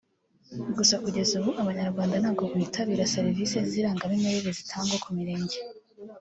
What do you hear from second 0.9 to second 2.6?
kugeza ubu Abanyarwanda ntabwo